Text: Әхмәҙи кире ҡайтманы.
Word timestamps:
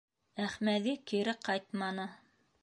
Әхмәҙи 0.45 0.95
кире 1.11 1.37
ҡайтманы. 1.49 2.09